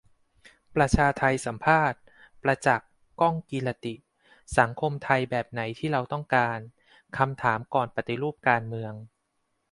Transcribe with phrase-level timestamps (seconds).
[0.75, 1.99] ประชาไทสัมภาษณ์
[2.43, 2.89] 'ประจักษ์
[3.21, 3.95] ก้องกีรติ'
[4.57, 6.57] :'สังคมไทยแบบไหนที่เราต้องการ'
[7.17, 8.93] คำถามก่อนปฏิรูปการเมือง